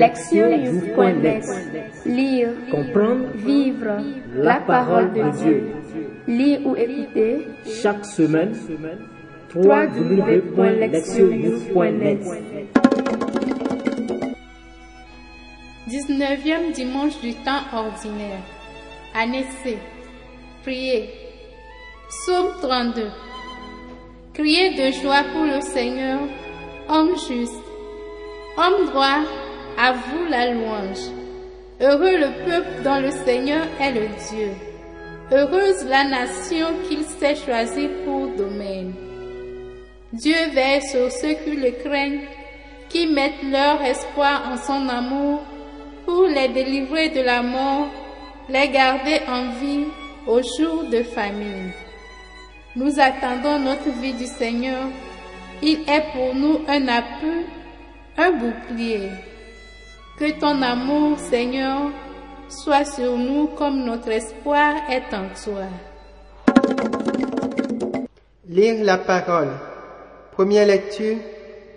[0.00, 1.44] Lectionnews.net
[2.06, 3.98] Lire, Comprendre, vivre
[4.34, 5.70] la parole de Dieu.
[6.26, 7.48] Lire ou écouter
[7.82, 8.54] chaque semaine,
[9.54, 12.20] www.lectionnews.net
[15.90, 18.40] 19e dimanche du temps ordinaire.
[19.14, 19.76] Année C.
[20.62, 21.10] Priez.
[22.08, 23.02] Psaume 32.
[24.32, 26.20] Criez de joie pour le Seigneur,
[26.88, 27.60] homme juste.
[28.56, 29.24] Homme droit,
[29.78, 31.10] à vous la louange.
[31.80, 34.50] Heureux le peuple dont le Seigneur est le Dieu.
[35.32, 38.92] Heureuse la nation qu'il s'est choisie pour domaine.
[40.12, 42.22] Dieu veille sur ceux qui le craignent,
[42.88, 45.40] qui mettent leur espoir en son amour
[46.04, 47.88] pour les délivrer de la mort,
[48.48, 49.86] les garder en vie
[50.26, 51.70] au jour de famine.
[52.74, 54.88] Nous attendons notre vie du Seigneur.
[55.62, 57.46] Il est pour nous un appui,
[58.16, 59.08] un bouclier.
[60.20, 61.92] Que ton amour, Seigneur,
[62.46, 65.64] soit sur nous comme notre espoir est en toi.
[68.46, 69.48] Lire la parole.
[70.32, 71.16] Première lecture.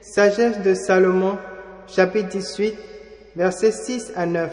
[0.01, 1.37] Sagesse de Salomon,
[1.87, 2.75] chapitre 18,
[3.37, 4.51] versets 6 à 9.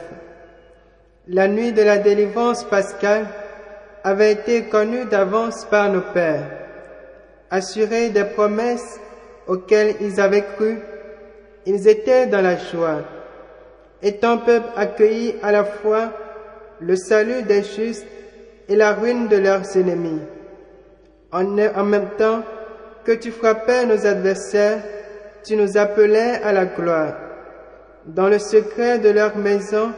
[1.27, 3.27] La nuit de la délivrance pascale
[4.05, 6.49] avait été connue d'avance par nos pères.
[7.51, 9.01] Assurés des promesses
[9.49, 10.79] auxquelles ils avaient cru,
[11.67, 13.03] ils étaient dans la joie.
[14.03, 16.13] Étant peuple accueilli à la fois
[16.81, 18.07] le salut des justes
[18.69, 20.21] et la ruine de leurs ennemis.
[21.33, 22.43] En, en même temps
[23.05, 24.83] que tu frappais nos adversaires,
[25.45, 27.15] tu nous appelais à la gloire.
[28.07, 29.93] Dans le secret de leur maison,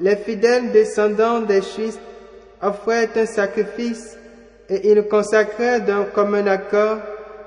[0.00, 2.00] les fidèles descendants des justes
[2.62, 4.16] offraient un sacrifice
[4.68, 6.98] et ils consacraient d'un commun accord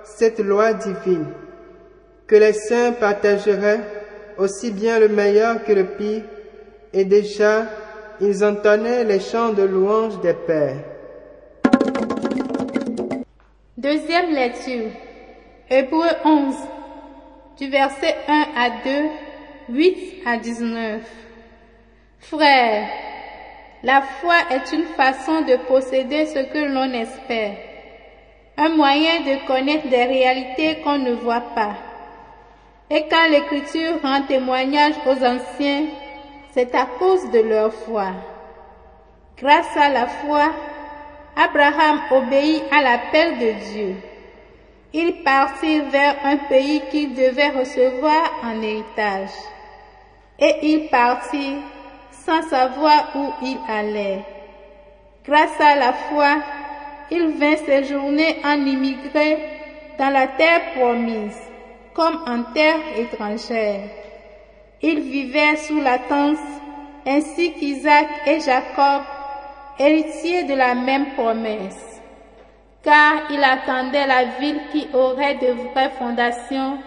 [0.03, 1.27] cette loi divine,
[2.27, 3.81] que les saints partageraient
[4.37, 6.23] aussi bien le meilleur que le pire,
[6.93, 7.65] et déjà
[8.19, 10.83] ils entonnaient les chants de louange des pères.
[13.77, 14.89] Deuxième lecture.
[15.69, 16.55] Hébreu 11,
[17.59, 18.69] du verset 1 à
[19.69, 21.01] 2, 8 à 19.
[22.19, 22.87] Frères,
[23.83, 27.57] la foi est une façon de posséder ce que l'on espère,
[28.57, 31.75] un moyen de connaître des réalités qu'on ne voit pas.
[32.89, 35.85] Et quand l'Écriture rend témoignage aux anciens,
[36.53, 38.07] c'est à cause de leur foi.
[39.37, 40.51] Grâce à la foi,
[41.35, 43.95] Abraham obéit à l'appel de Dieu.
[44.93, 49.29] Il partit vers un pays qu'il devait recevoir en héritage.
[50.39, 51.57] Et il partit
[52.11, 54.23] sans savoir où il allait.
[55.25, 56.37] Grâce à la foi,
[57.11, 59.37] il vint séjourner en immigré
[59.99, 61.37] dans la terre promise,
[61.97, 63.89] comme en terre étrangère.
[64.83, 66.37] Il vivait sous la tente,
[67.07, 69.01] ainsi qu'Isaac et Jacob,
[69.79, 71.99] héritiers de la même promesse,
[72.83, 76.77] car il attendait la ville qui aurait de vraies fondations,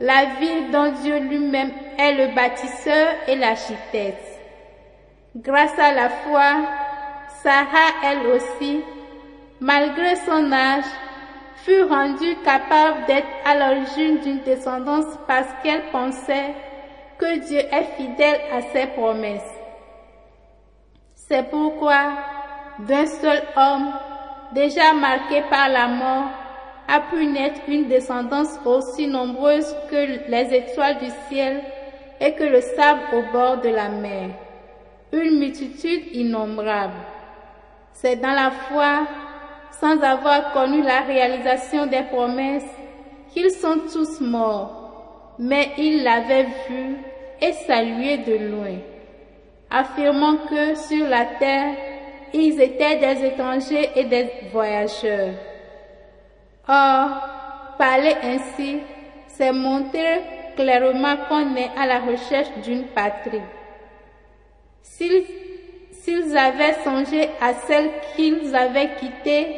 [0.00, 4.38] la ville dont Dieu lui-même est le bâtisseur et l'architecte.
[5.34, 6.56] Grâce à la foi,
[7.42, 8.82] Sarah, elle aussi,
[9.60, 10.84] malgré son âge,
[11.66, 16.54] fut rendue capable d'être à l'origine d'une descendance parce qu'elle pensait
[17.18, 19.42] que Dieu est fidèle à ses promesses.
[21.14, 22.12] C'est pourquoi,
[22.78, 23.92] d'un seul homme,
[24.52, 26.30] déjà marqué par la mort,
[26.86, 31.62] a pu naître une descendance aussi nombreuse que les étoiles du ciel
[32.20, 34.30] et que le sable au bord de la mer
[35.12, 36.94] une multitude innombrable.
[37.92, 39.06] C'est dans la foi,
[39.80, 42.64] sans avoir connu la réalisation des promesses,
[43.32, 46.96] qu'ils sont tous morts, mais ils l'avaient vu
[47.40, 48.78] et salué de loin,
[49.70, 51.74] affirmant que sur la terre,
[52.32, 55.34] ils étaient des étrangers et des voyageurs.
[56.68, 57.08] Or,
[57.78, 58.78] parler ainsi,
[59.28, 60.20] c'est montrer
[60.56, 63.42] clairement qu'on est à la recherche d'une patrie.
[64.82, 69.54] S'ils avaient songé à celle qu'ils avaient quittée,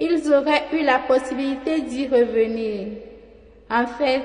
[0.00, 2.88] ils auraient eu la possibilité d'y revenir.
[3.70, 4.22] En fait,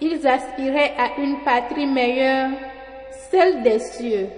[0.00, 2.50] ils aspiraient à une patrie meilleure,
[3.30, 4.28] celle des cieux.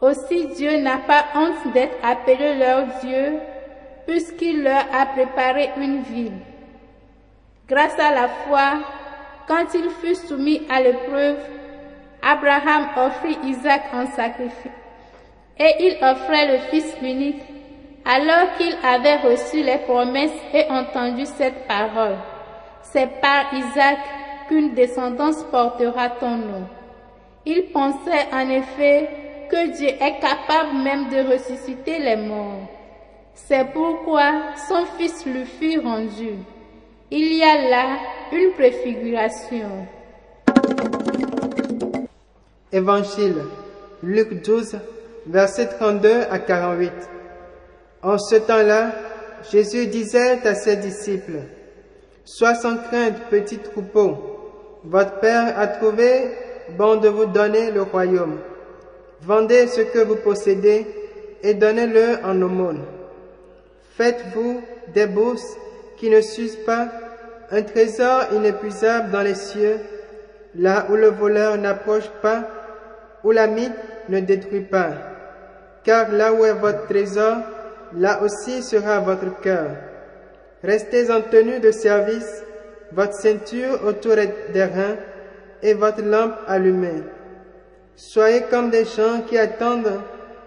[0.00, 3.38] Aussi Dieu n'a pas honte d'être appelé leur Dieu,
[4.06, 6.38] puisqu'il leur a préparé une ville.
[7.68, 8.80] Grâce à la foi,
[9.46, 11.38] quand il fut soumis à l'épreuve,
[12.22, 14.72] Abraham offrit Isaac en sacrifice.
[15.58, 17.42] Et il offrait le Fils unique,
[18.04, 22.16] alors qu'il avait reçu les promesses et entendu cette parole.
[22.82, 23.98] C'est par Isaac
[24.48, 26.66] qu'une descendance portera ton nom.
[27.46, 29.08] Il pensait en effet
[29.50, 32.68] que Dieu est capable même de ressusciter les morts.
[33.34, 34.32] C'est pourquoi
[34.68, 36.34] son Fils lui fut rendu.
[37.10, 37.98] Il y a là
[38.32, 39.86] une préfiguration.
[42.72, 43.42] Évangile,
[44.02, 44.78] Luc 12,
[45.26, 46.92] versets 32 à 48.
[48.02, 48.92] En ce temps-là,
[49.50, 51.40] Jésus disait à ses disciples,
[52.24, 54.16] Sois sans crainte, petit troupeau,
[54.84, 56.30] votre Père a trouvé
[56.78, 58.38] bon de vous donner le royaume.
[59.22, 60.86] Vendez ce que vous possédez
[61.42, 62.84] et donnez-le en aumône.
[63.96, 64.62] Faites-vous
[64.94, 65.56] des bourses
[65.98, 66.88] qui ne s'usent pas,
[67.50, 69.78] un trésor inépuisable dans les cieux,
[70.54, 72.48] là où le voleur n'approche pas,
[73.24, 73.72] où la mythe
[74.08, 74.92] ne détruit pas.
[75.84, 77.36] Car là où est votre trésor,
[77.94, 79.70] là aussi sera votre cœur.
[80.62, 82.44] Restez en tenue de service,
[82.92, 84.96] votre ceinture autour des reins
[85.62, 87.02] et votre lampe allumée.
[87.96, 90.00] Soyez comme des gens qui attendent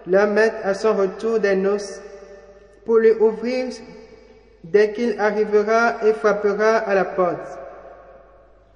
[0.06, 2.00] leur maître à son retour des noces
[2.84, 3.72] pour lui ouvrir
[4.62, 7.58] dès qu'il arrivera et frappera à la porte.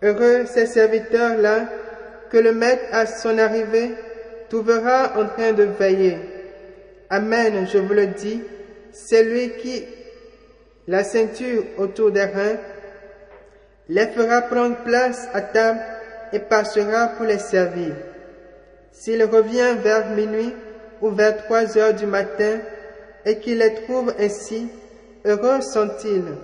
[0.03, 1.67] Heureux ces serviteurs-là
[2.31, 3.95] que le maître à son arrivée
[4.49, 6.19] trouvera en train de veiller.
[7.11, 8.43] Amen, je vous le dis,
[9.07, 9.85] c'est lui qui,
[10.89, 12.57] la ceinture autour des reins,
[13.89, 15.81] les fera prendre place à table
[16.33, 17.95] et passera pour les servir.
[18.93, 20.53] S'il revient vers minuit
[21.01, 22.59] ou vers trois heures du matin
[23.25, 24.69] et qu'il les trouve ainsi,
[25.25, 26.35] heureux sont-ils?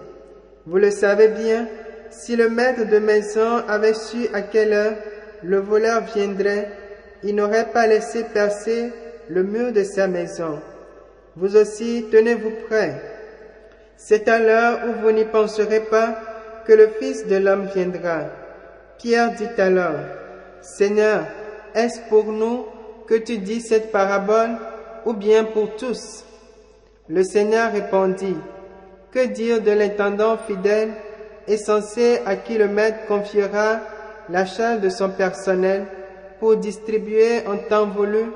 [0.65, 1.69] Vous le savez bien,
[2.11, 4.97] si le maître de maison avait su à quelle heure
[5.43, 6.71] le voleur viendrait,
[7.25, 8.91] il n'aurait pas laissé percer
[9.29, 10.61] le mur de sa maison.
[11.37, 12.95] Vous aussi, tenez-vous prêts.
[13.97, 16.17] C'est à l'heure où vous n'y penserez pas
[16.65, 18.27] que le Fils de l'homme viendra.
[18.99, 19.99] Pierre dit alors,
[20.63, 21.25] Seigneur,
[21.75, 22.67] est-ce pour nous
[23.09, 24.57] que tu dis cette parabole
[25.07, 26.25] ou bien pour tous?
[27.09, 28.37] Le Seigneur répondit,
[29.11, 30.93] Que dire de l'intendant fidèle
[31.49, 33.81] et censé à qui le maître confiera
[34.31, 35.87] la charge de son personnel
[36.39, 38.27] pour distribuer en temps voulu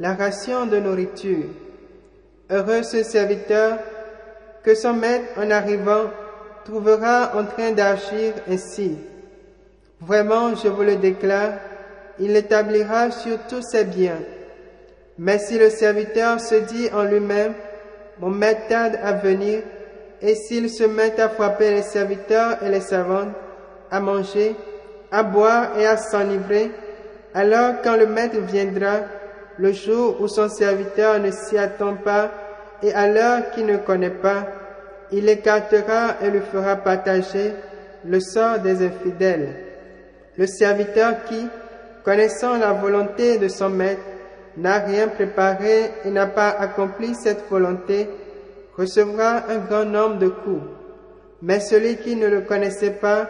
[0.00, 1.44] la ration de nourriture?
[2.50, 3.78] Heureux ce serviteur
[4.62, 6.10] que son maître en arrivant
[6.64, 8.96] trouvera en train d'agir ainsi.
[10.00, 11.54] Vraiment, je vous le déclare,
[12.18, 14.20] il l'établira sur tous ses biens.
[15.18, 17.52] Mais si le serviteur se dit en lui-même,
[18.20, 19.62] mon maître tarde à venir,
[20.22, 23.34] et s'il se met à frapper les serviteurs et les servantes,
[23.90, 24.56] à manger,
[25.10, 26.70] à boire et à s'enivrer,
[27.34, 29.00] alors quand le maître viendra,
[29.58, 32.30] le jour où son serviteur ne s'y attend pas,
[32.82, 34.46] et à l'heure qu'il ne connaît pas,
[35.10, 37.52] il écartera et lui fera partager
[38.04, 39.48] le sort des infidèles.
[40.36, 41.48] Le serviteur qui,
[42.04, 44.02] connaissant la volonté de son maître,
[44.56, 48.08] n'a rien préparé et n'a pas accompli cette volonté,
[48.76, 50.62] recevra un grand nombre de coups.
[51.42, 53.28] Mais celui qui ne le connaissait pas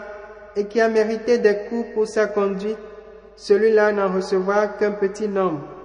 [0.56, 2.78] et qui a mérité des coups pour sa conduite,
[3.36, 5.77] celui-là n'en recevra qu'un petit nombre.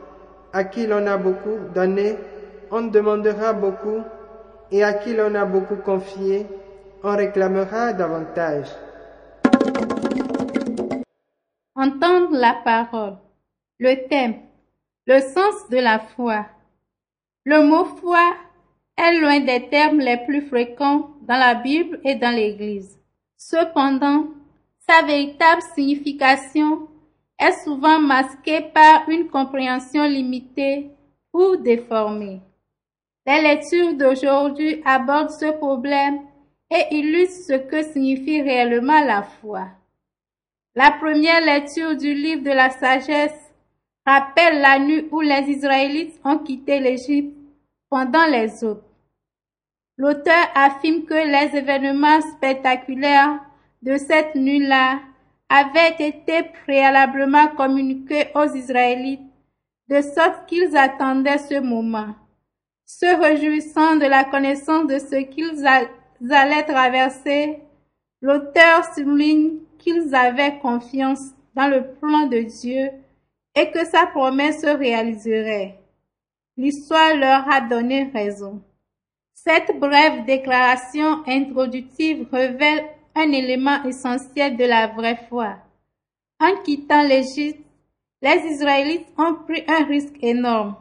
[0.55, 2.15] À qui l'on a beaucoup donné,
[2.69, 4.03] on demandera beaucoup,
[4.71, 6.45] et à qui l'on a beaucoup confié,
[7.03, 8.67] on réclamera davantage.
[11.75, 13.17] Entendre la parole.
[13.79, 14.35] Le thème.
[15.07, 16.45] Le sens de la foi.
[17.45, 18.35] Le mot foi
[18.95, 22.99] est l'un des termes les plus fréquents dans la Bible et dans l'Église.
[23.37, 24.27] Cependant,
[24.87, 26.87] sa véritable signification
[27.39, 30.91] est souvent masquée par une compréhension limitée
[31.33, 32.41] ou déformée.
[33.25, 36.19] Les lectures d'aujourd'hui abordent ce problème
[36.69, 39.67] et illustrent ce que signifie réellement la foi.
[40.75, 43.53] La première lecture du livre de la sagesse
[44.05, 47.37] rappelle la nuit où les Israélites ont quitté l'Égypte
[47.89, 48.83] pendant les autres.
[49.97, 53.39] L'auteur affirme que les événements spectaculaires
[53.83, 54.99] de cette nuit-là
[55.53, 59.21] avaient été préalablement communiqués aux Israélites,
[59.87, 62.15] de sorte qu'ils attendaient ce moment.
[62.87, 65.63] Se réjouissant de la connaissance de ce qu'ils
[66.33, 67.59] allaient traverser,
[68.21, 71.21] l'auteur souligne qu'ils avaient confiance
[71.53, 72.89] dans le plan de Dieu
[73.55, 75.77] et que sa promesse se réaliserait.
[76.57, 78.63] L'histoire leur a donné raison.
[79.35, 85.57] Cette brève déclaration introductive révèle un élément essentiel de la vraie foi.
[86.39, 87.63] En quittant l'Égypte,
[88.21, 90.75] les Israélites ont pris un risque énorme.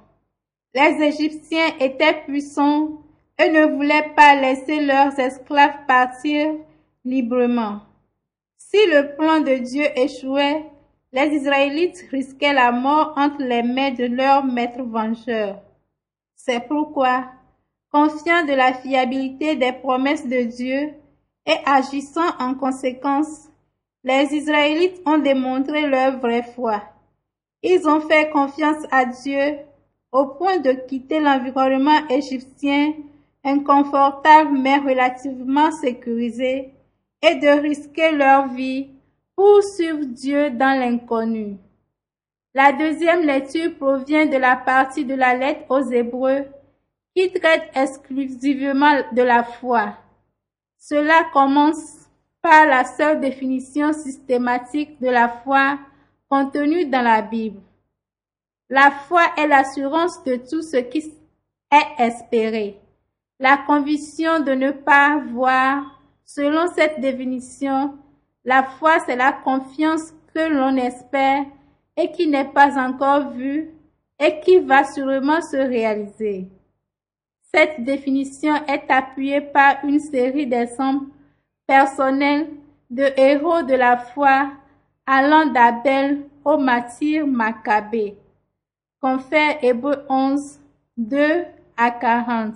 [0.74, 3.02] Les Égyptiens étaient puissants
[3.38, 6.54] et ne voulaient pas laisser leurs esclaves partir
[7.04, 7.80] librement.
[8.56, 10.64] Si le plan de Dieu échouait,
[11.12, 15.60] les Israélites risquaient la mort entre les mains de leur maître vengeur.
[16.34, 17.26] C'est pourquoi,
[17.90, 20.94] confiants de la fiabilité des promesses de Dieu
[21.46, 23.48] et agissant en conséquence,
[24.04, 26.82] les Israélites ont démontré leur vraie foi.
[27.62, 29.58] Ils ont fait confiance à Dieu
[30.10, 32.94] au point de quitter l'environnement égyptien
[33.44, 36.72] inconfortable mais relativement sécurisé
[37.22, 38.90] et de risquer leur vie
[39.36, 41.56] pour suivre Dieu dans l'inconnu.
[42.54, 46.44] La deuxième lecture provient de la partie de la lettre aux Hébreux
[47.16, 49.96] qui traite exclusivement de la foi.
[50.84, 52.10] Cela commence
[52.42, 55.78] par la seule définition systématique de la foi
[56.28, 57.60] contenue dans la Bible.
[58.68, 61.04] La foi est l'assurance de tout ce qui
[61.70, 62.80] est espéré.
[63.38, 67.96] La conviction de ne pas voir, selon cette définition,
[68.44, 71.44] la foi c'est la confiance que l'on espère
[71.96, 73.70] et qui n'est pas encore vue
[74.18, 76.48] et qui va sûrement se réaliser.
[77.54, 81.06] Cette définition est appuyée par une série d'exemples
[81.66, 82.48] personnels
[82.88, 84.50] de héros de la foi
[85.06, 88.16] allant d'Abel au martyr Maccabée.
[89.00, 90.60] Confère Hébreu 11,
[90.96, 91.44] 2
[91.76, 92.54] à 40.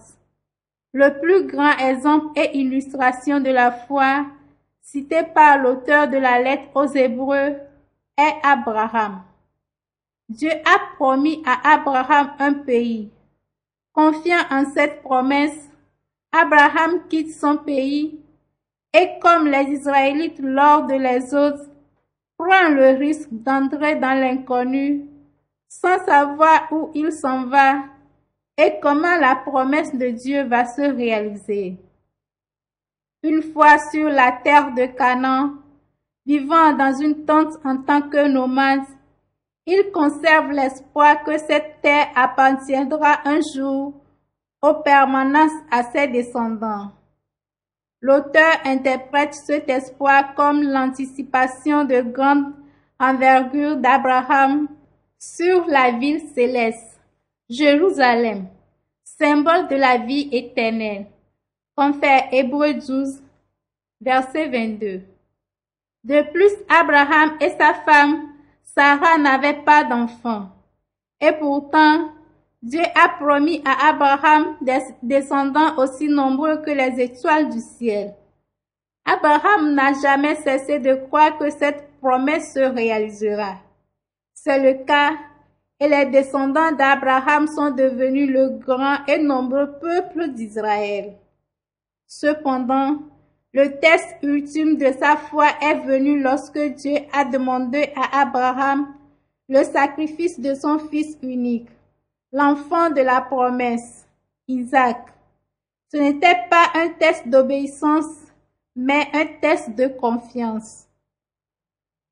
[0.92, 4.24] Le plus grand exemple et illustration de la foi
[4.80, 7.56] cité par l'auteur de la lettre aux Hébreux
[8.16, 9.20] est Abraham.
[10.28, 13.10] Dieu a promis à Abraham un pays.
[13.96, 15.70] Confiant en cette promesse,
[16.30, 18.20] Abraham quitte son pays
[18.92, 20.96] et comme les Israélites lors de
[21.34, 21.70] autres,
[22.36, 25.06] prend le risque d'entrer dans l'inconnu
[25.66, 27.84] sans savoir où il s'en va
[28.58, 31.78] et comment la promesse de Dieu va se réaliser.
[33.22, 35.54] Une fois sur la terre de Canaan,
[36.26, 38.84] vivant dans une tente en tant que nomade,
[39.66, 43.94] il conserve l'espoir que cette terre appartiendra un jour
[44.62, 46.92] aux permanences à ses descendants.
[48.00, 52.52] L'auteur interprète cet espoir comme l'anticipation de grande
[53.00, 54.68] envergure d'Abraham
[55.18, 57.00] sur la ville céleste,
[57.48, 58.46] Jérusalem,
[59.04, 61.06] symbole de la vie éternelle.
[61.74, 63.22] Confère Hébreu 12,
[64.00, 65.02] verset 22.
[66.04, 68.35] De plus, Abraham et sa femme
[68.76, 70.50] Sarah n'avaient pas d'enfants.
[71.20, 72.10] Et pourtant,
[72.60, 78.14] Dieu a promis à Abraham des descendants aussi nombreux que les étoiles du ciel.
[79.04, 83.54] Abraham n'a jamais cessé de croire que cette promesse se réalisera.
[84.34, 85.12] C'est le cas
[85.80, 91.14] et les descendants d'Abraham sont devenus le grand et nombreux peuple d'Israël.
[92.06, 92.98] Cependant,
[93.52, 98.94] le test ultime de sa foi est venu lorsque Dieu a demandé à Abraham
[99.48, 101.68] le sacrifice de son fils unique,
[102.32, 104.06] l'enfant de la promesse,
[104.48, 104.98] Isaac.
[105.92, 108.12] Ce n'était pas un test d'obéissance,
[108.74, 110.86] mais un test de confiance.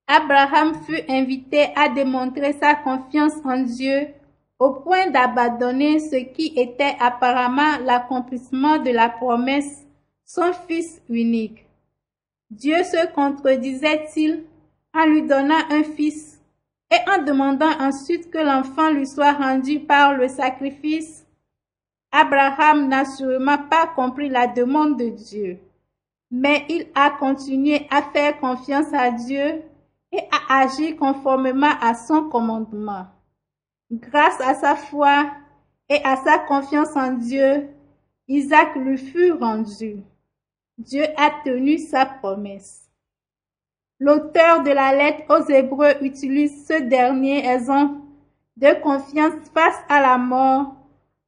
[0.06, 4.08] Abraham fut invité à démontrer sa confiance en Dieu
[4.58, 9.83] au point d'abandonner ce qui était apparemment l'accomplissement de la promesse
[10.24, 11.66] son Fils unique.
[12.50, 14.44] Dieu se contredisait-il
[14.94, 16.40] en lui donnant un fils
[16.90, 21.26] et en demandant ensuite que l'enfant lui soit rendu par le sacrifice?
[22.12, 25.58] Abraham n'a sûrement pas compris la demande de Dieu,
[26.30, 29.62] mais il a continué à faire confiance à Dieu
[30.12, 33.06] et à agir conformément à son commandement.
[33.90, 35.26] Grâce à sa foi
[35.88, 37.68] et à sa confiance en Dieu,
[38.28, 39.96] Isaac lui fut rendu.
[40.78, 42.90] Dieu a tenu sa promesse.
[44.00, 48.00] L'auteur de la lettre aux Hébreux utilise ce dernier exemple
[48.56, 50.74] de confiance face à la mort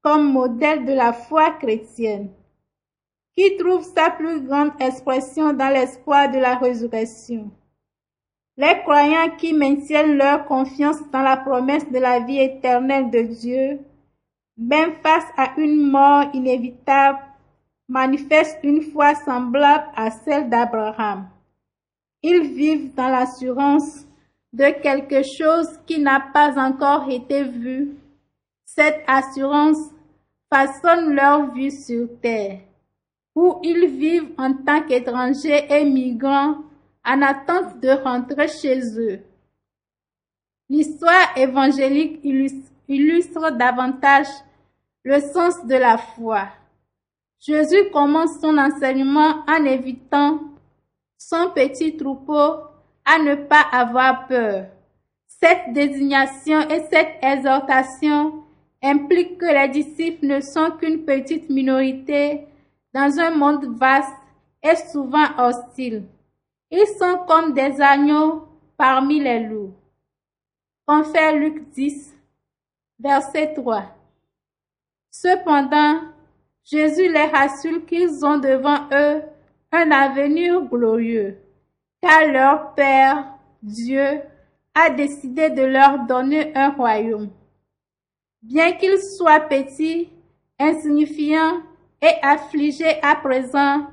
[0.03, 2.31] comme modèle de la foi chrétienne,
[3.37, 7.51] qui trouve sa plus grande expression dans l'espoir de la résurrection.
[8.57, 13.81] Les croyants qui maintiennent leur confiance dans la promesse de la vie éternelle de Dieu,
[14.57, 17.19] même face à une mort inévitable,
[17.89, 21.29] manifestent une foi semblable à celle d'Abraham.
[22.23, 24.07] Ils vivent dans l'assurance
[24.53, 27.97] de quelque chose qui n'a pas encore été vu.
[28.65, 29.79] Cette assurance
[30.53, 32.61] façonne leur vie sur terre,
[33.35, 36.59] où ils vivent en tant qu'étrangers et migrants
[37.05, 39.21] en attente de rentrer chez eux.
[40.69, 42.21] L'histoire évangélique
[42.89, 44.27] illustre davantage
[45.05, 46.49] le sens de la foi.
[47.47, 50.41] Jésus commence son enseignement en évitant
[51.17, 52.57] son petit troupeau
[53.05, 54.67] à ne pas avoir peur,
[55.29, 58.43] Cette désignation et cette exhortation
[58.83, 62.49] impliquent que les disciples ne sont qu'une petite minorité
[62.93, 64.17] dans un monde vaste
[64.61, 66.03] et souvent hostile.
[66.73, 69.73] Ils sont comme des agneaux parmi les loups.
[70.85, 72.13] Confère Luc 10,
[72.99, 73.85] verset 3.
[75.13, 76.01] Cependant,
[76.69, 79.23] Jésus les rassure qu'ils ont devant eux
[79.71, 81.39] un avenir glorieux,
[82.03, 83.25] car leur Père,
[83.63, 84.21] Dieu,
[84.75, 87.31] a décidé de leur donner un royaume.
[88.43, 90.11] Bien qu'ils soient petits,
[90.59, 91.61] insignifiants
[92.03, 93.87] et affligés à présent,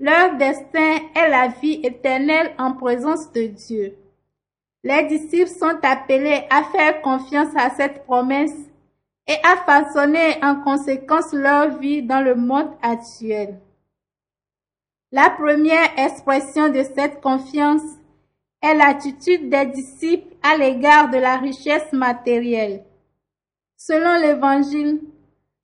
[0.00, 3.96] leur destin est la vie éternelle en présence de Dieu.
[4.82, 8.56] Les disciples sont appelés à faire confiance à cette promesse
[9.26, 13.58] et à façonner en conséquence leur vie dans le monde actuel.
[15.12, 17.82] La première expression de cette confiance
[18.60, 22.84] est l'attitude des disciples à l'égard de la richesse matérielle.
[23.76, 25.00] Selon l'Évangile,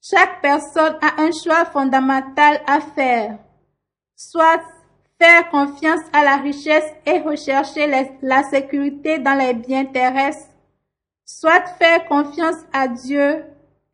[0.03, 3.39] chaque personne a un choix fondamental à faire,
[4.15, 4.63] soit
[5.19, 7.91] faire confiance à la richesse et rechercher
[8.23, 10.50] la sécurité dans les biens terrestres,
[11.39, 13.45] soit faire confiance à Dieu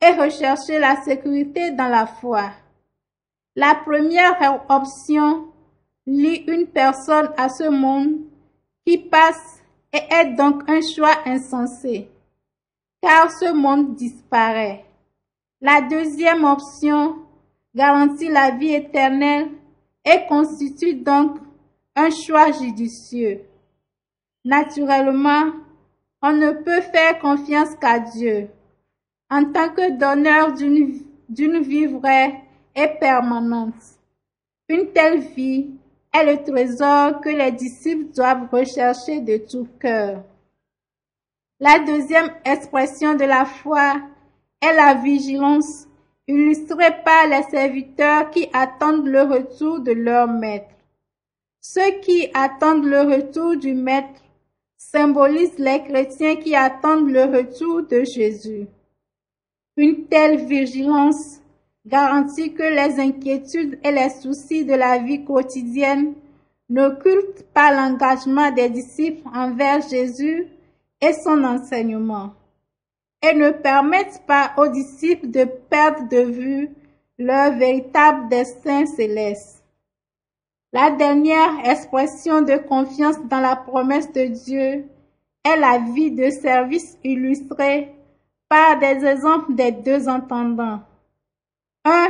[0.01, 2.51] et rechercher la sécurité dans la foi.
[3.55, 5.49] La première option
[6.07, 8.21] lie une personne à ce monde
[8.87, 9.61] qui passe
[9.93, 12.09] et est donc un choix insensé,
[13.03, 14.85] car ce monde disparaît.
[15.61, 17.17] La deuxième option
[17.75, 19.49] garantit la vie éternelle
[20.05, 21.39] et constitue donc
[21.95, 23.43] un choix judicieux.
[24.45, 25.53] Naturellement,
[26.29, 28.49] on ne peut faire confiance qu'à Dieu
[29.31, 32.43] en tant que donneur d'une vie vraie
[32.75, 33.75] et permanente.
[34.69, 35.71] Une telle vie
[36.13, 40.25] est le trésor que les disciples doivent rechercher de tout cœur.
[41.61, 43.95] La deuxième expression de la foi
[44.61, 45.87] est la vigilance,
[46.27, 50.75] illustrée par les serviteurs qui attendent le retour de leur maître.
[51.61, 54.23] Ceux qui attendent le retour du maître
[54.91, 58.67] symbolisent les chrétiens qui attendent le retour de Jésus.
[59.77, 61.41] Une telle vigilance
[61.87, 66.15] garantit que les inquiétudes et les soucis de la vie quotidienne
[66.69, 70.47] n'occultent pas l'engagement des disciples envers Jésus
[71.01, 72.33] et son enseignement,
[73.23, 76.71] et ne permettent pas aux disciples de perdre de vue
[77.19, 79.65] leur véritable destin céleste.
[80.77, 84.85] La dernière expression de confiance dans la promesse de Dieu
[85.43, 87.95] est la vie de service illustrée
[88.47, 90.81] par des exemples des deux entendants.
[91.87, 92.09] Un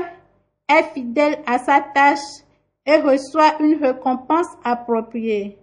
[0.69, 2.43] est fidèle à sa tâche
[2.85, 5.57] et reçoit une récompense appropriée.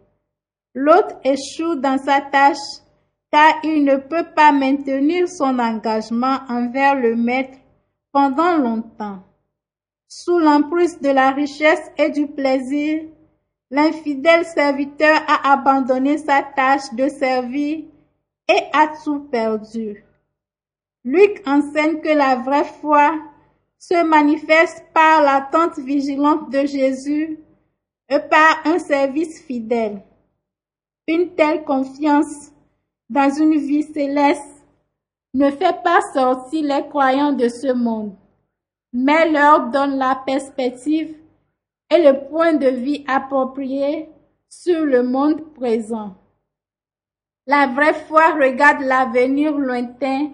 [0.74, 2.80] L'autre échoue dans sa tâche
[3.34, 7.58] car il ne peut pas maintenir son engagement envers le maître
[8.14, 9.20] pendant longtemps.
[10.16, 13.06] Sous l'emprise de la richesse et du plaisir,
[13.72, 17.86] l'infidèle serviteur a abandonné sa tâche de servir
[18.48, 20.06] et a tout perdu.
[21.04, 23.16] Luc enseigne que la vraie foi
[23.80, 27.40] se manifeste par l'attente vigilante de Jésus
[28.08, 30.04] et par un service fidèle.
[31.08, 32.52] Une telle confiance
[33.10, 34.64] dans une vie céleste
[35.34, 38.16] ne fait pas sortir les croyants de ce monde,
[38.94, 41.16] mais leur donne la perspective
[41.90, 44.10] et le point de vue approprié
[44.48, 46.16] sur le monde présent.
[47.48, 50.30] La vraie foi regarde l'avenir lointain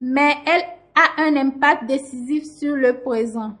[0.00, 0.64] mais elle
[0.94, 3.56] a un impact décisif sur le présent.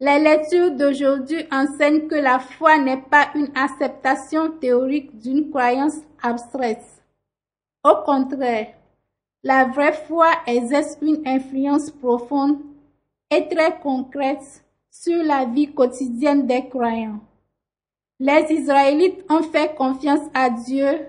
[0.00, 6.84] Les lectures d'aujourd'hui enseignent que la foi n'est pas une acceptation théorique d'une croyance abstraite.
[7.84, 8.74] Au contraire,
[9.44, 12.58] la vraie foi exerce une influence profonde
[13.30, 17.20] et très concrète sur la vie quotidienne des croyants.
[18.18, 21.06] Les Israélites ont fait confiance à Dieu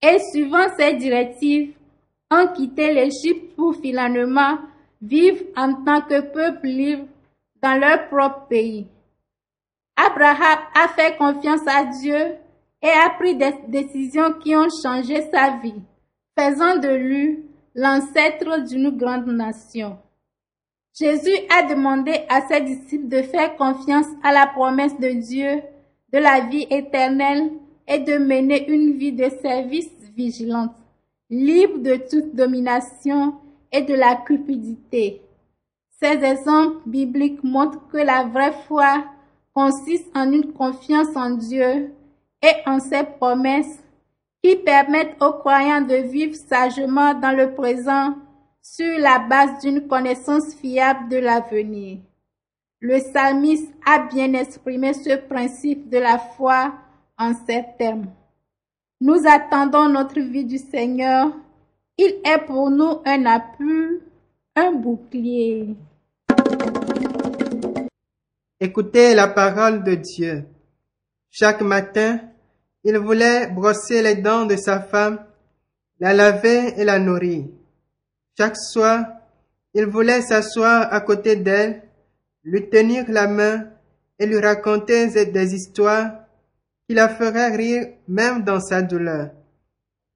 [0.00, 1.74] et suivant ses directives,
[2.30, 4.58] ont quitté l'Égypte pour finalement
[5.00, 7.06] vivre en tant que peuple libre
[7.62, 8.86] dans leur propre pays.
[9.96, 12.36] Abraham a fait confiance à Dieu
[12.82, 15.80] et a pris des décisions qui ont changé sa vie,
[16.38, 19.98] faisant de lui l'ancêtre d'une grande nation.
[20.96, 25.62] Jésus a demandé à ses disciples de faire confiance à la promesse de Dieu
[26.12, 27.50] de la vie éternelle
[27.88, 30.70] et de mener une vie de service vigilante
[31.28, 33.34] libre de toute domination
[33.72, 35.20] et de la cupidité.
[36.00, 39.04] Ces exemples bibliques montrent que la vraie foi
[39.52, 41.92] consiste en une confiance en Dieu
[42.42, 43.82] et en ses promesses
[44.42, 48.14] qui permettent aux croyants de vivre sagement dans le présent
[48.66, 51.98] sur la base d'une connaissance fiable de l'avenir.
[52.80, 56.72] Le psalmiste a bien exprimé ce principe de la foi
[57.18, 58.06] en ces termes.
[59.02, 61.30] Nous attendons notre vie du Seigneur.
[61.98, 64.00] Il est pour nous un appui,
[64.56, 65.76] un bouclier.
[68.58, 70.46] Écoutez la parole de Dieu.
[71.30, 72.18] Chaque matin,
[72.82, 75.22] il voulait brosser les dents de sa femme,
[76.00, 77.44] la laver et la nourrir.
[78.36, 79.06] Chaque soir,
[79.74, 81.82] il voulait s'asseoir à côté d'elle,
[82.42, 83.68] lui tenir la main
[84.18, 86.12] et lui raconter des histoires
[86.86, 89.30] qui la feraient rire même dans sa douleur.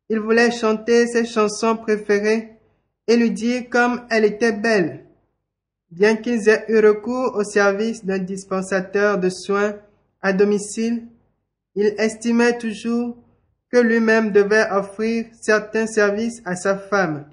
[0.08, 2.58] Il voulait chanter ses chansons préférées
[3.06, 5.04] et lui dire comme elle était belle.
[5.90, 9.76] Bien qu'ils aient eu recours au service d'un dispensateur de soins
[10.20, 11.06] à domicile,
[11.74, 13.16] il estimait toujours
[13.70, 17.24] que lui-même devait offrir certains services à sa femme.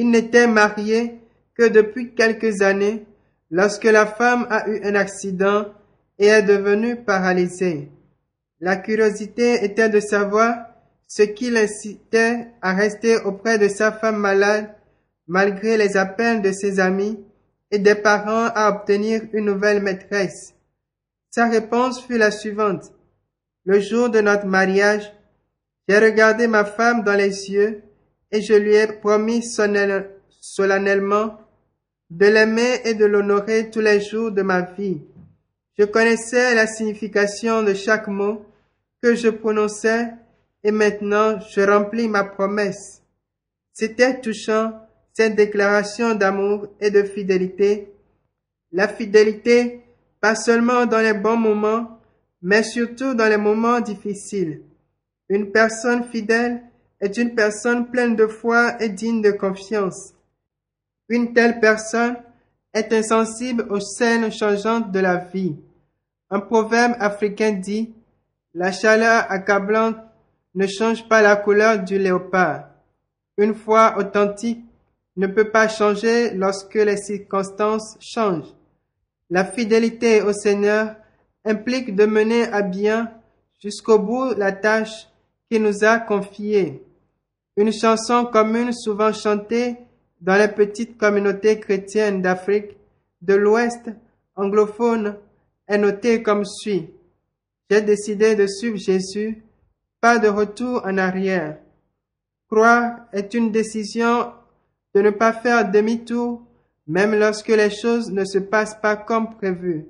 [0.00, 1.18] Il n'était marié
[1.56, 3.04] que depuis quelques années
[3.50, 5.74] lorsque la femme a eu un accident
[6.20, 7.90] et est devenue paralysée.
[8.60, 10.54] La curiosité était de savoir
[11.08, 14.72] ce qui l'incitait à rester auprès de sa femme malade
[15.26, 17.18] malgré les appels de ses amis
[17.72, 20.54] et des parents à obtenir une nouvelle maîtresse.
[21.30, 22.92] Sa réponse fut la suivante.
[23.64, 25.12] Le jour de notre mariage,
[25.88, 27.82] j'ai regardé ma femme dans les yeux
[28.30, 31.38] et je lui ai promis solennellement
[32.10, 35.00] de l'aimer et de l'honorer tous les jours de ma vie.
[35.78, 38.44] Je connaissais la signification de chaque mot
[39.02, 40.08] que je prononçais
[40.64, 43.02] et maintenant je remplis ma promesse.
[43.72, 44.72] C'était touchant
[45.12, 47.92] cette déclaration d'amour et de fidélité.
[48.72, 49.82] La fidélité,
[50.20, 52.00] pas seulement dans les bons moments,
[52.42, 54.62] mais surtout dans les moments difficiles.
[55.28, 56.62] Une personne fidèle
[57.00, 60.14] est une personne pleine de foi et digne de confiance.
[61.08, 62.16] Une telle personne
[62.74, 65.56] est insensible aux scènes changeantes de la vie.
[66.30, 67.94] Un proverbe africain dit
[68.54, 69.96] La chaleur accablante
[70.54, 72.68] ne change pas la couleur du léopard.
[73.36, 74.64] Une foi authentique
[75.16, 78.54] ne peut pas changer lorsque les circonstances changent.
[79.30, 80.96] La fidélité au Seigneur
[81.44, 83.12] implique de mener à bien
[83.62, 85.08] jusqu'au bout la tâche
[85.50, 86.82] qu'il nous a confiée.
[87.58, 89.78] Une chanson commune souvent chantée
[90.20, 92.76] dans les petites communautés chrétiennes d'Afrique
[93.20, 93.90] de l'Ouest
[94.36, 95.16] anglophone
[95.66, 96.88] est notée comme suit.
[97.68, 99.42] J'ai décidé de suivre Jésus,
[100.00, 101.58] pas de retour en arrière.
[102.48, 104.30] Croire est une décision
[104.94, 106.40] de ne pas faire demi-tour,
[106.86, 109.88] même lorsque les choses ne se passent pas comme prévu.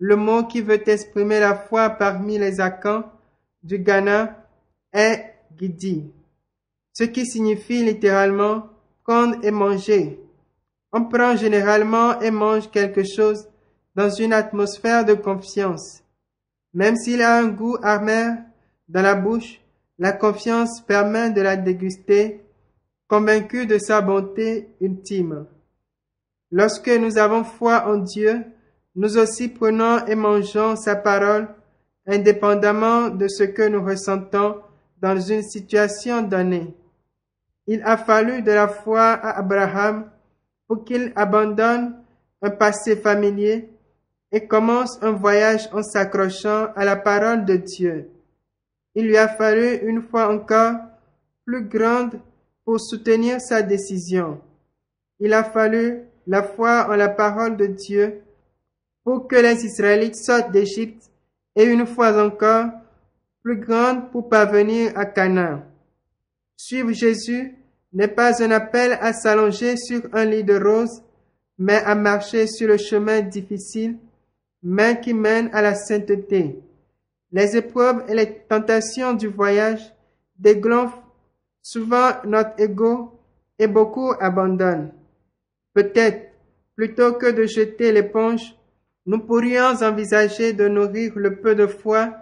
[0.00, 3.04] Le mot qui veut exprimer la foi parmi les Akans
[3.62, 4.36] du Ghana
[4.92, 6.10] est Gidi
[6.98, 8.66] ce qui signifie littéralement
[9.04, 10.18] prendre et manger.
[10.92, 13.46] On prend généralement et mange quelque chose
[13.94, 16.02] dans une atmosphère de confiance.
[16.74, 18.38] Même s'il a un goût amer
[18.88, 19.60] dans la bouche,
[20.00, 22.40] la confiance permet de la déguster,
[23.06, 25.46] convaincu de sa bonté ultime.
[26.50, 28.44] Lorsque nous avons foi en Dieu,
[28.96, 31.46] nous aussi prenons et mangeons sa parole,
[32.08, 34.56] indépendamment de ce que nous ressentons
[35.00, 36.74] dans une situation donnée.
[37.70, 40.10] Il a fallu de la foi à Abraham
[40.66, 41.96] pour qu'il abandonne
[42.40, 43.68] un passé familier
[44.32, 48.08] et commence un voyage en s'accrochant à la parole de Dieu.
[48.94, 50.76] Il lui a fallu une foi encore
[51.44, 52.18] plus grande
[52.64, 54.40] pour soutenir sa décision.
[55.20, 58.22] Il a fallu la foi en la parole de Dieu
[59.04, 61.10] pour que les Israélites sortent d'Égypte
[61.54, 62.70] et une fois encore
[63.42, 65.62] plus grande pour parvenir à Canaan.
[66.56, 67.57] Suivre Jésus
[67.92, 71.02] n'est pas un appel à s'allonger sur un lit de roses,
[71.58, 73.96] mais à marcher sur le chemin difficile,
[74.62, 76.60] mais qui mène à la sainteté.
[77.32, 79.94] Les épreuves et les tentations du voyage
[80.38, 81.02] dégonflent
[81.62, 83.20] souvent notre ego
[83.58, 84.92] et beaucoup abandonnent.
[85.74, 86.32] Peut-être,
[86.76, 88.54] plutôt que de jeter l'éponge,
[89.04, 92.14] nous pourrions envisager de nourrir le peu de foi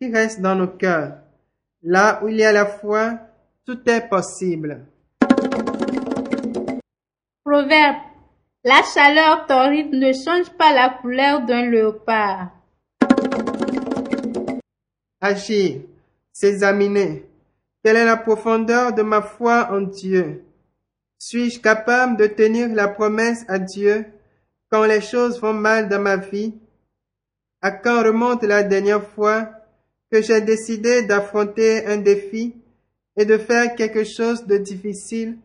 [0.00, 1.18] qui reste dans nos cœurs.
[1.82, 3.18] Là où il y a la foi,
[3.64, 4.86] tout est possible.
[7.48, 7.96] Proverbe.
[8.62, 12.50] La chaleur torride ne change pas la couleur d'un léopard.
[15.22, 15.80] Agir,
[16.30, 17.24] s'examiner.
[17.82, 20.44] Quelle est la profondeur de ma foi en Dieu?
[21.18, 24.04] Suis-je capable de tenir la promesse à Dieu
[24.70, 26.52] quand les choses vont mal dans ma vie?
[27.62, 29.48] À quand remonte la dernière fois
[30.12, 32.56] que j'ai décidé d'affronter un défi
[33.16, 35.38] et de faire quelque chose de difficile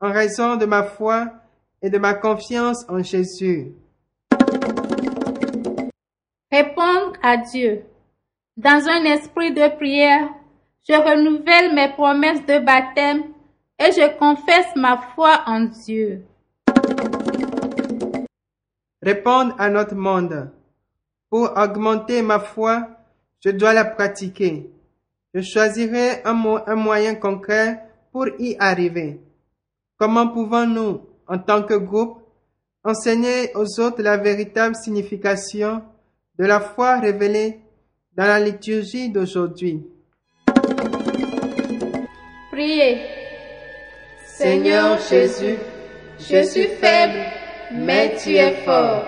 [0.00, 1.39] en raison de ma foi?
[1.82, 3.72] Et de ma confiance en Jésus.
[6.52, 7.84] Répondre à Dieu.
[8.56, 10.28] Dans un esprit de prière,
[10.88, 13.22] je renouvelle mes promesses de baptême
[13.78, 16.24] et je confesse ma foi en Dieu.
[19.02, 20.50] Répondre à notre monde.
[21.30, 22.88] Pour augmenter ma foi,
[23.42, 24.68] je dois la pratiquer.
[25.32, 27.80] Je choisirai un, mo- un moyen concret
[28.12, 29.20] pour y arriver.
[29.96, 32.18] Comment pouvons-nous, en tant que groupe,
[32.84, 35.82] enseigner aux autres la véritable signification
[36.38, 37.60] de la foi révélée
[38.16, 39.86] dans la liturgie d'aujourd'hui?
[42.50, 42.98] Priez.
[44.26, 45.56] Seigneur Jésus,
[46.18, 47.24] je suis faible,
[47.72, 49.04] mais tu es fort.